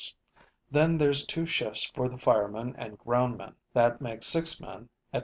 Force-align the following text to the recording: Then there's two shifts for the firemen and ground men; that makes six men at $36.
Then 0.71 0.97
there's 0.97 1.27
two 1.27 1.45
shifts 1.45 1.83
for 1.93 2.09
the 2.09 2.17
firemen 2.17 2.73
and 2.75 2.97
ground 2.97 3.37
men; 3.37 3.53
that 3.73 4.01
makes 4.01 4.25
six 4.25 4.59
men 4.59 4.89
at 5.13 5.19
$36. 5.19 5.19